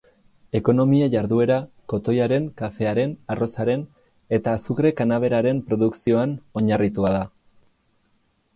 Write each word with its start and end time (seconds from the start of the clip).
Ekonomia-jarduera 0.59 1.57
kotoiaren, 1.93 2.47
kafearen, 2.61 3.13
arrozaren 3.35 3.85
eta 4.39 4.55
azukre-kanaberaren 4.61 5.63
produkzioan 5.69 6.37
oinarritua 6.63 7.13
da. 7.19 7.25